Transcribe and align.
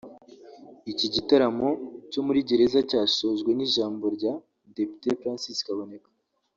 Iki 0.91 1.07
gitaramo 1.13 1.69
cyo 2.11 2.21
muri 2.27 2.39
gereza 2.49 2.79
cyasojwe 2.89 3.51
n’ijambo 3.53 4.05
rya 4.17 4.33
Depite 4.75 5.07
Francis 5.21 5.59
Kaboneka 5.67 6.09